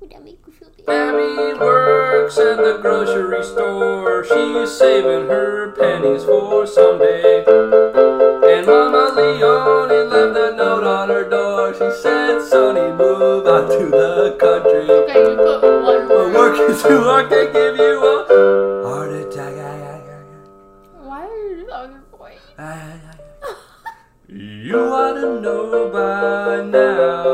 [0.00, 0.90] Would that make you feel better?
[0.90, 4.24] Abby works at the grocery store.
[4.24, 7.44] She's saving her pennies for someday.
[7.44, 11.74] And Mama Leone left a note on her door.
[11.74, 14.88] She said, Sonny, move out to the country.
[14.88, 16.34] Okay, you put one But word.
[16.34, 19.50] working too hard can give you a heart attack.
[20.96, 22.38] Why are you on your voice?
[24.70, 27.24] You ought to know by now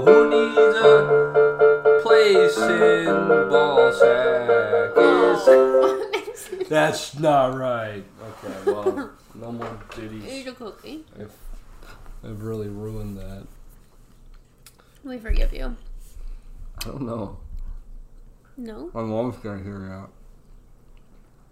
[0.00, 3.04] who needs a place in
[3.50, 4.96] Ballsack.
[4.96, 6.10] Is oh.
[6.70, 8.02] That's not right.
[8.22, 10.24] Okay, well, no more ditties.
[10.24, 11.04] Eat a cookie.
[11.20, 11.34] I've,
[12.24, 13.46] I've really ruined that.
[15.04, 15.76] We forgive you.
[16.78, 17.36] I don't know.
[18.56, 20.08] No, My mom's gonna hear that.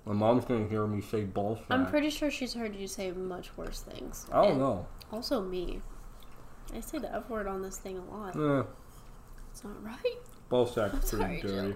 [0.08, 1.64] My mom's gonna hear me say Ballsack.
[1.68, 4.26] I'm pretty sure she's heard you say much worse things.
[4.32, 4.86] I don't And know.
[5.12, 5.82] Also me.
[6.74, 8.34] I say the F word on this thing a lot.
[8.34, 8.62] Eh,
[9.50, 9.98] It's not right.
[10.50, 11.72] I'm pretty sorry, dirty.
[11.72, 11.74] Joe.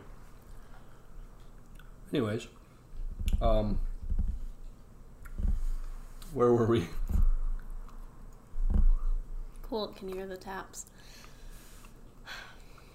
[2.11, 2.49] Anyways,
[3.43, 3.79] um,
[6.33, 6.89] where were we?
[9.63, 9.89] Cool.
[9.89, 10.87] Can you hear the taps?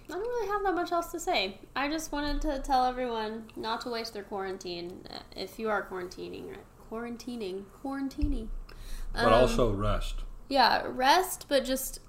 [0.10, 1.60] I don't really have that much else to say.
[1.76, 5.06] I just wanted to tell everyone not to waste their quarantine.
[5.10, 6.66] uh, If you are quarantining, right?
[6.90, 8.48] quarantining, quarantining.
[9.14, 12.00] But Um, also rest, yeah, rest, but just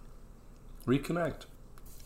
[0.87, 1.47] reconnect,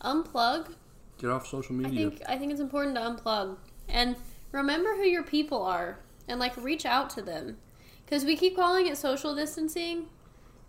[0.01, 0.75] unplug.
[1.19, 2.07] get off social media.
[2.07, 4.15] I think I think it's important to unplug and
[4.51, 7.57] remember who your people are and like reach out to them
[8.05, 10.07] because we keep calling it social distancing,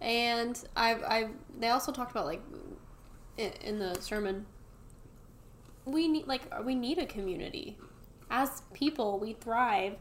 [0.00, 2.42] and I've I they also talked about like
[3.38, 4.46] in, in the sermon.
[5.86, 7.76] We need like we need a community.
[8.30, 9.96] As people, we thrive,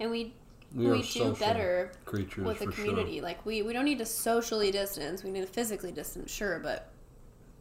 [0.00, 0.32] and we
[0.74, 3.20] we, we, do better creatures with for community.
[3.20, 5.22] Like we, we don't need to socially distance.
[5.22, 6.90] We need to physically distance, sure, but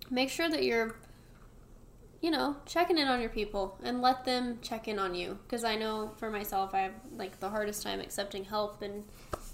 [0.10, 0.96] make sure that you're,
[2.22, 5.38] you know, checking in on your people and let them check in on you.
[5.46, 9.04] Because I know for myself, I have like the hardest time accepting help and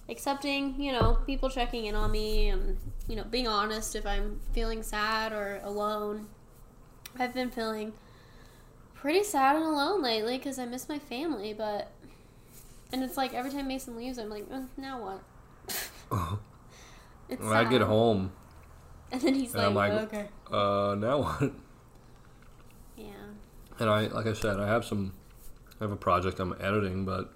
[0.08, 2.78] accepting, you know, people checking in on me and
[3.10, 6.28] you know being honest if I'm feeling sad or alone.
[7.18, 7.92] I've been feeling
[9.02, 11.92] pretty sad and alone lately because I miss my family, but
[12.92, 15.22] and it's like every time Mason leaves, I'm like, "Uh, now what?
[17.30, 18.32] it's When I get home,
[19.12, 21.52] and then he's and like, I'm like, okay, uh, now what?
[22.98, 23.06] yeah,
[23.80, 25.14] And I, like I said, I have some,
[25.80, 27.32] I have a project I'm editing, but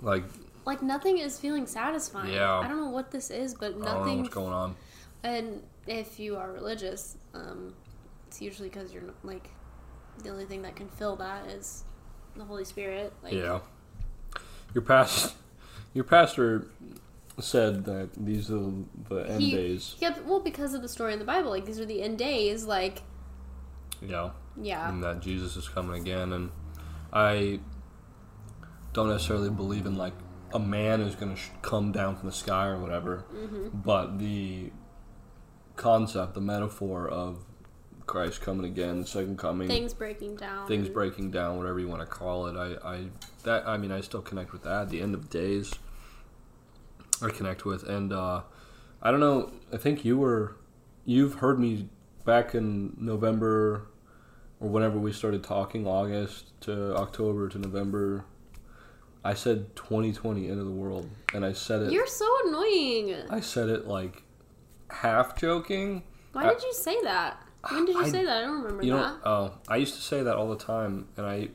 [0.00, 0.24] like,
[0.64, 2.32] like nothing is feeling satisfying.
[2.32, 2.58] Yeah.
[2.58, 4.22] I don't know what this is, but I don't know nothing.
[4.22, 4.76] what's going on.
[5.22, 7.74] And if you are religious, um,
[8.26, 9.50] it's usually because you're like
[10.22, 11.84] the only thing that can fill that is
[12.36, 13.12] the Holy Spirit.
[13.22, 13.60] Like, Yeah.
[14.74, 15.34] Your past,
[15.94, 16.66] your pastor
[17.40, 18.70] said that these are
[19.08, 19.96] the end He- days.
[20.00, 22.64] Yeah, well, because of the story in the Bible, like these are the end days.
[22.64, 23.02] Like,
[24.02, 24.30] Yeah.
[24.60, 26.32] yeah, and that Jesus is coming again.
[26.32, 26.50] And
[27.12, 27.60] I
[28.92, 30.14] don't necessarily believe in like
[30.52, 33.80] a man is going to sh- come down from the sky or whatever, Mm-hmm.
[33.84, 34.72] but the
[35.76, 37.44] concept, the metaphor of
[38.06, 40.68] Christ coming again, the second coming, things breaking down.
[40.68, 42.56] things breaking down, whatever you want to call it.
[42.56, 43.04] I, I
[43.42, 44.88] that I mean, I still connect with that.
[44.90, 45.72] The end of days,
[47.20, 48.42] I connect with, and uh,
[49.02, 49.52] I don't know.
[49.72, 50.56] I think you were,
[51.04, 51.88] you've heard me
[52.24, 53.88] back in November,
[54.60, 58.24] or whenever we started talking, August to October to November.
[59.24, 61.92] I said 2020 end of the world, and I said it.
[61.92, 63.16] You're so annoying.
[63.28, 64.22] I said it like
[64.90, 66.04] half joking.
[66.32, 67.42] Why I- did you say that?
[67.70, 68.38] When did you I- say that?
[68.38, 68.98] I don't remember You that.
[68.98, 71.48] know, oh, I used to say that all the time, and I,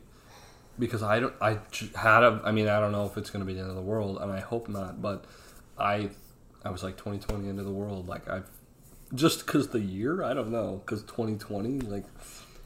[0.79, 1.59] because I don't, I
[1.95, 3.75] had a, I mean, I don't know if it's going to be the end of
[3.75, 5.25] the world, and I hope not, but
[5.77, 6.09] I,
[6.63, 8.47] I was like 2020 end of the world, like I've,
[9.13, 12.05] just because the year, I don't know, because 2020, like,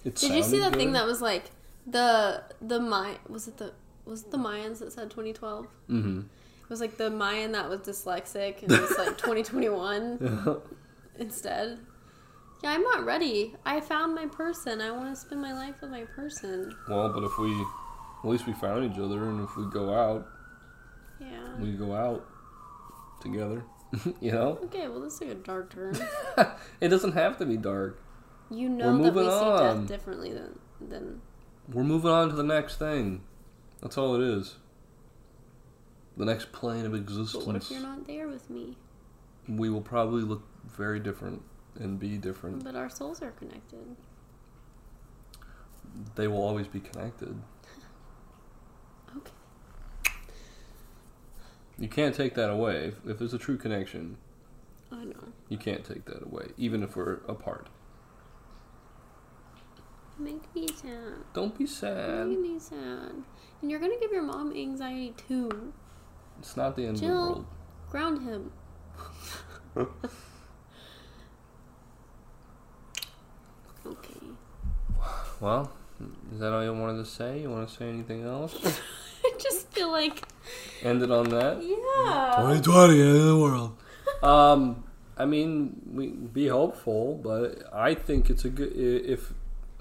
[0.04, 1.46] it Did you see that thing that was like
[1.88, 3.74] the the my was it the
[4.06, 5.66] was it the Mayans that said 2012?
[5.90, 6.20] Mm-hmm.
[6.20, 10.62] It was like the Mayan that was dyslexic and it was like 2021
[11.20, 11.80] instead.
[12.64, 13.54] Yeah, I'm not ready.
[13.66, 14.82] I found my person.
[14.82, 16.76] I want to spend my life with my person.
[16.90, 17.52] well, but if we,
[18.24, 20.28] at least we found each other, and if we go out,
[21.20, 21.56] Yeah.
[21.60, 22.26] we go out
[23.22, 23.64] together.
[24.22, 25.96] you know, Okay, well, this took a dark turn.
[26.82, 28.02] it doesn't have to be dark.
[28.50, 29.80] You know that we moving see on.
[29.82, 31.22] death differently than than.
[31.72, 33.24] We're moving on to the next thing.
[33.82, 34.56] That's all it is.
[36.18, 37.72] The next plane of But what if existence.
[37.72, 38.78] you're not there with me?
[39.48, 41.42] We will probably look very different
[41.80, 42.64] and be different.
[42.64, 43.96] But our souls are connected.
[46.16, 47.36] They will always be connected.
[49.18, 49.32] Okay.
[51.80, 52.88] You can't take that away.
[52.88, 54.18] If, if there's a true connection,
[54.92, 55.24] I know.
[55.48, 57.70] you can't take that away, even if we're apart.
[60.18, 61.14] Make me sad.
[61.34, 62.28] Don't be sad.
[62.28, 63.12] Make me sad.
[63.62, 65.74] And you're gonna give your mom anxiety too.
[66.40, 67.10] It's not the end Jill.
[67.10, 67.46] of the world.
[67.90, 68.52] Ground him.
[73.86, 74.20] okay.
[75.40, 75.72] Well,
[76.34, 77.42] is that all you wanted to say?
[77.42, 78.56] You want to say anything else?
[79.26, 80.24] I just feel like.
[80.84, 81.62] End it on that.
[81.62, 82.36] Yeah.
[82.38, 83.78] 2020, end of the world.
[84.22, 84.84] Um,
[85.18, 88.74] I mean, we be hopeful, but I think it's a good.
[88.76, 89.34] If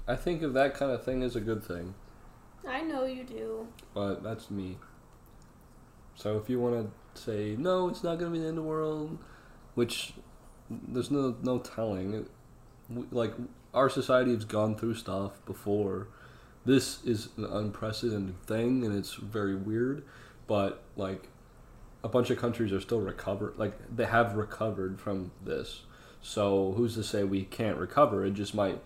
[0.07, 1.93] I think of that kind of thing as a good thing,
[2.67, 3.67] I know you do.
[3.93, 4.77] but that's me.
[6.15, 8.63] So if you want to say no, it's not going to be the end of
[8.63, 9.17] the world,
[9.75, 10.13] which
[10.69, 12.25] there's no no telling.
[13.11, 13.33] Like
[13.75, 16.07] our society has gone through stuff before.
[16.65, 20.03] This is an unprecedented thing, and it's very weird.
[20.47, 21.27] But like,
[22.03, 23.57] a bunch of countries are still recovered.
[23.57, 25.81] Like they have recovered from this.
[26.21, 28.25] So who's to say we can't recover?
[28.25, 28.81] It just might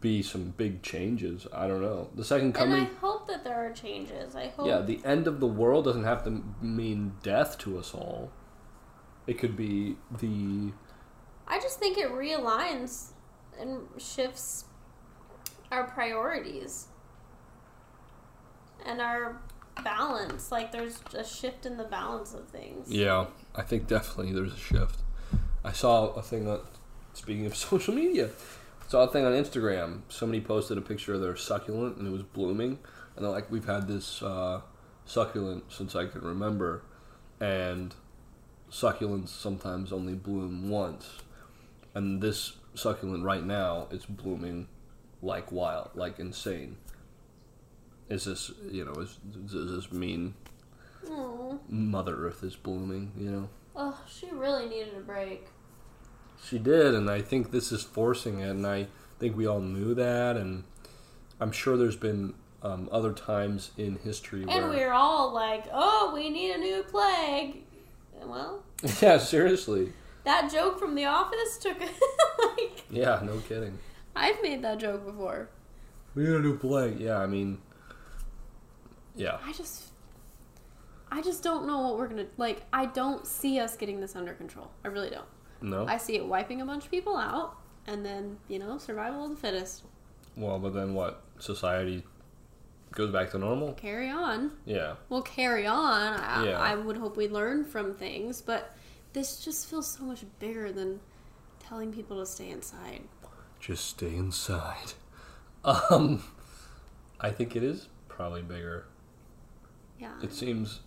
[0.00, 1.46] be some big changes.
[1.52, 2.08] I don't know.
[2.14, 2.78] The second coming.
[2.78, 4.34] And I hope that there are changes.
[4.34, 4.66] I hope.
[4.66, 8.30] Yeah, the end of the world doesn't have to mean death to us all.
[9.26, 10.72] It could be the
[11.48, 13.12] I just think it realigns
[13.58, 14.64] and shifts
[15.70, 16.86] our priorities
[18.84, 19.40] and our
[19.82, 20.50] balance.
[20.50, 22.90] Like there's a shift in the balance of things.
[22.90, 23.26] yeah.
[23.54, 25.00] I think definitely there's a shift.
[25.64, 26.60] I saw a thing on
[27.12, 28.30] speaking of social media.
[28.88, 30.00] Saw a thing on Instagram.
[30.08, 32.78] Somebody posted a picture of their succulent and it was blooming,
[33.16, 34.62] and they're like, "We've had this uh,
[35.04, 36.82] succulent since I can remember,"
[37.38, 37.94] and
[38.70, 41.18] succulents sometimes only bloom once,
[41.94, 44.68] and this succulent right now it's blooming
[45.22, 46.76] like wild, like insane.
[48.08, 50.34] Is this you know is does this mean
[51.10, 53.12] Oh, Mother Earth is blooming?
[53.16, 53.48] You know.
[53.76, 55.46] oh, she really needed a break.
[56.44, 58.86] She did, and I think this is forcing it, and I
[59.18, 60.64] think we all knew that, and
[61.40, 66.12] I'm sure there's been um, other times in history And where, we're all like, "Oh,
[66.14, 67.62] we need a new plague."
[68.22, 68.62] Well,
[69.00, 69.92] yeah, seriously,
[70.28, 73.78] that joke from The Office took like yeah, no kidding.
[74.14, 75.48] I've made that joke before.
[76.14, 76.94] We need a new play.
[76.98, 77.58] Yeah, I mean,
[79.16, 79.84] yeah, I just
[81.10, 84.34] I just don't know what we're to like I don't see us getting this under
[84.34, 84.70] control.
[84.84, 85.26] I really don't.
[85.62, 85.86] no.
[85.86, 89.30] I see it wiping a bunch of people out and then, you know, survival of
[89.30, 89.84] the fittest.
[90.36, 91.22] well, but then what?
[91.38, 92.04] Society
[92.92, 93.72] goes back to normal.
[93.74, 94.50] Carry on.
[94.66, 96.14] Yeah, We'll carry on.
[96.20, 96.58] I, Yeah.
[96.58, 98.74] I would hope we learn from things, but
[99.12, 101.00] this just feels so much bigger than
[101.60, 103.02] telling people to stay inside.
[103.60, 104.92] just stay inside.
[105.64, 106.22] Um,
[107.20, 108.86] I think it is probably bigger.
[109.98, 110.12] Yeah.
[110.22, 110.80] It seems.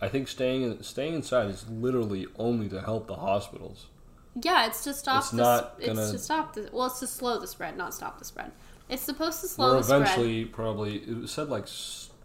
[0.00, 3.86] I think staying staying inside is literally only to help the hospitals.
[4.40, 5.22] Yeah, it's to stop.
[5.22, 6.70] It's the, not It's gonna- to stop the.
[6.72, 8.52] Well, it's to slow the spread, not stop the spread.
[8.88, 10.02] It's supposed to slow Or the spread.
[10.02, 11.66] eventually, probably it was said like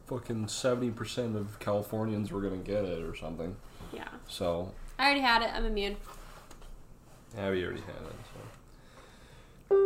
[0.05, 3.57] fucking seventy percent of Californians were gonna get it or something.
[3.91, 5.49] Yeah, So I already had it.
[5.53, 5.97] I'm immune.
[7.35, 8.15] yeah, we already had it.
[9.69, 9.77] So.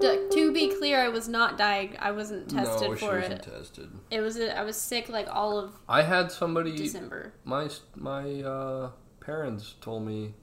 [0.00, 1.96] D- to be clear, I was not diag.
[1.98, 3.42] I wasn't tested no, she for wasn't it.
[3.42, 3.90] tested.
[4.10, 4.36] It was.
[4.38, 6.76] A, I was sick like all of I had somebody.
[6.76, 7.32] December.
[7.44, 10.34] My my uh, parents told me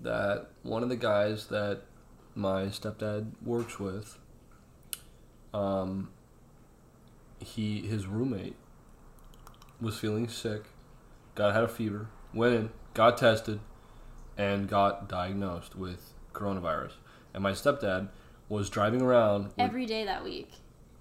[0.00, 1.82] that one of the guys that
[2.34, 4.18] my stepdad works with,
[5.52, 6.10] um,
[7.40, 8.56] he his roommate
[9.80, 10.64] was feeling sick,
[11.34, 13.60] got had a fever, went in, got tested,
[14.36, 16.92] and got diagnosed with coronavirus.
[17.32, 18.08] And my stepdad
[18.48, 20.50] was driving around with, Every day that week.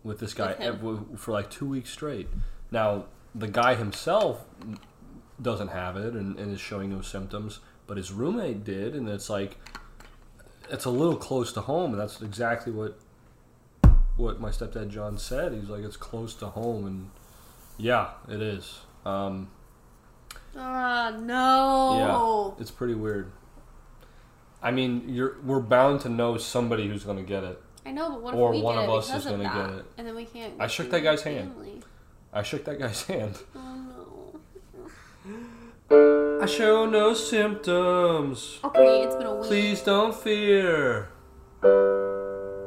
[0.03, 1.07] with this guy with him.
[1.13, 2.27] ev- for like two weeks straight.
[2.71, 4.45] Now the guy himself
[5.41, 9.29] doesn't have it and, and is showing no symptoms, but his roommate did, and it's
[9.29, 9.57] like
[10.69, 12.97] it's a little close to home, and that's exactly what
[14.15, 15.53] what my stepdad John said.
[15.53, 17.09] He's like, it's close to home, and
[17.77, 18.81] yeah, it is.
[19.05, 19.49] Um,
[20.55, 22.53] Ah, no.
[22.57, 23.31] yeah, it's pretty weird.
[24.61, 27.61] I mean, you're we're bound to know somebody who's going to get it.
[27.85, 29.37] I know, but what if Or we one get of it us because is of
[29.39, 29.69] gonna that?
[29.69, 29.85] get it.
[29.97, 30.53] And then we can't.
[30.59, 31.51] I shook that guy's hand.
[31.53, 31.81] family.
[32.31, 33.39] I shook that guy's hand.
[33.55, 34.39] Oh
[35.89, 36.39] no.
[36.41, 38.59] I show no symptoms.
[38.63, 39.47] Okay, it's been a week.
[39.47, 41.09] Please don't fear.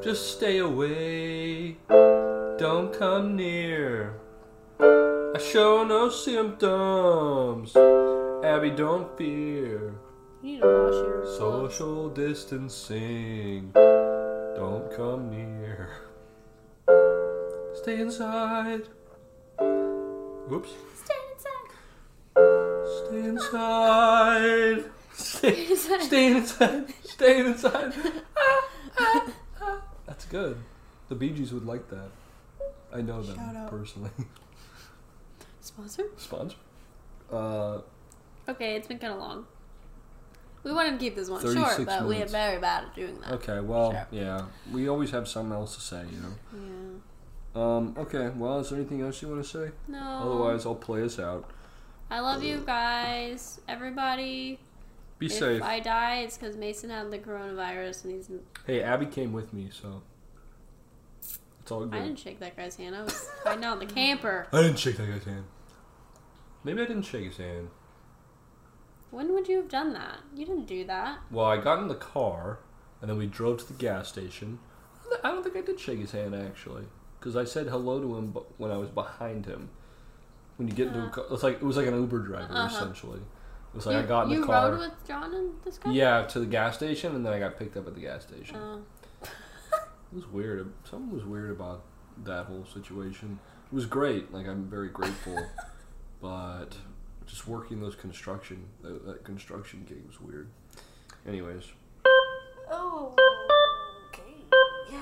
[0.03, 1.77] Just stay away.
[1.89, 4.15] Don't come near.
[5.35, 7.77] I show no symptoms.
[8.45, 9.95] Abby, don't fear.
[10.43, 11.27] You need to wash your.
[11.37, 13.73] Social distancing.
[13.73, 15.91] Don't come near.
[17.75, 18.83] Stay inside.
[20.51, 20.71] Oops.
[21.05, 21.71] Stay inside.
[23.07, 24.85] Stay inside.
[25.13, 26.03] Stay, inside.
[26.03, 26.95] stay inside.
[27.05, 27.93] Stay inside.
[30.07, 30.57] That's good.
[31.09, 32.11] The Bee Gees would like that.
[32.93, 34.11] I know them personally.
[35.67, 36.05] Sponsor?
[36.17, 36.57] Sponsor?
[37.33, 37.79] Uh,
[38.49, 39.47] Okay, it's been kind of long.
[40.63, 43.21] We wanted to keep this one 36 short, but we are very bad at doing
[43.21, 43.33] that.
[43.33, 44.07] okay, well, Sure.
[44.13, 44.47] yeah.
[44.73, 46.35] We always have something else to say, you know.
[47.55, 47.77] Yeah.
[47.77, 49.71] Um, okay, well, is there anything else you want to say?
[49.89, 49.99] No.
[49.99, 51.51] Otherwise, I'll play us out.
[52.11, 53.61] I love you guys.
[53.69, 54.61] Everybody.
[55.19, 55.63] Be if safe.
[55.63, 58.31] I die, it's because Mason had the coronavirus and he's.
[58.67, 60.03] Hey, Abby came with me, so
[61.21, 61.95] it's all good.
[61.99, 62.95] I didn't shake that guy's hand.
[62.95, 64.47] I was hiding out in the camper.
[64.53, 65.45] I didn't shake that guy's hand.
[66.67, 67.69] Maybe I didn't shake his hand.
[69.13, 70.19] When would you have done that?
[70.35, 71.21] You didn't do that.
[71.31, 72.59] Well, I got in the car,
[73.01, 74.59] and then we drove to the gas station.
[75.23, 76.83] I don't think I did shake his hand actually,
[77.21, 79.69] because I said hello to him when I was behind him.
[80.57, 82.75] When you get into a car, it's like it was like an Uber driver Uh-huh.
[82.77, 83.21] essentially.
[83.21, 84.67] It was like you, I got in the car.
[84.67, 85.93] You rode with John and this guy?
[85.93, 88.57] yeah, to the gas station, and then I got picked up at the gas station.
[88.57, 88.83] Oh.
[89.23, 89.29] It
[90.13, 90.73] was weird.
[90.83, 91.83] Something was weird about
[92.25, 93.39] that whole situation.
[93.71, 94.33] It was great.
[94.33, 95.37] Like I'm very grateful,
[96.21, 96.77] but
[97.27, 100.49] just working those construction that, that construction gig was weird.
[101.27, 101.65] Anyways,
[102.71, 103.15] Oh.
[104.09, 104.23] Okay.
[104.91, 104.99] Yeah.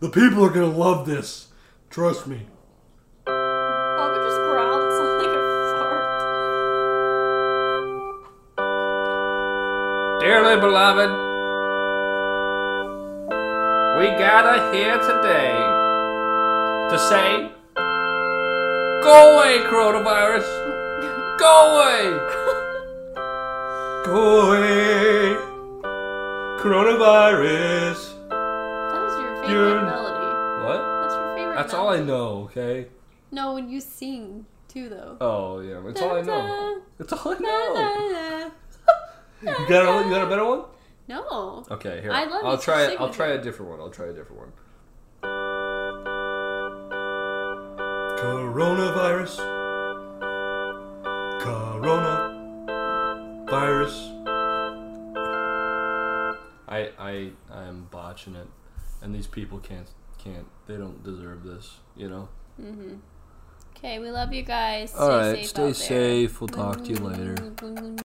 [0.00, 1.48] the people are gonna love this.
[1.90, 2.40] Trust me.
[3.26, 6.04] Bubba just growled something like a fart.
[10.20, 11.10] Dearly beloved,
[13.96, 15.54] we gather here today
[16.90, 17.50] to say,
[19.02, 20.48] Go away, coronavirus!
[21.38, 22.02] Go away!
[24.04, 25.36] Go away!
[26.62, 27.98] Coronavirus!
[28.28, 30.32] That is your favorite You're- melody.
[30.66, 30.80] What?
[31.02, 32.86] That's your favorite That's all I know, okay?
[33.30, 35.16] No, when you sing too, though.
[35.20, 36.82] Oh, yeah, that's all I know.
[36.98, 38.50] That's all I know.
[39.42, 40.62] You got a, you got a better one?
[41.08, 41.64] No.
[41.70, 42.12] Okay, here.
[42.12, 42.88] I love I'll try.
[42.88, 43.80] sing I'll try a different one.
[43.80, 44.52] I'll try a different one.
[48.18, 49.36] Coronavirus.
[51.40, 52.32] Corona.
[53.48, 54.10] Virus.
[56.68, 58.48] I I I am botching it,
[59.00, 59.88] and these people can't
[60.18, 60.46] can't.
[60.66, 61.76] They don't deserve this.
[61.96, 62.28] You know.
[62.60, 62.96] Mm-hmm.
[63.76, 64.94] Okay, we love you guys.
[64.94, 66.40] All stay right, safe stay out safe.
[66.40, 67.94] We'll talk to you later.